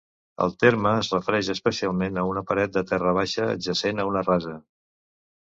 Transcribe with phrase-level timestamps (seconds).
[0.45, 4.57] El terme es refereix especialment a una paret de terra baixa adjacent a una rasa.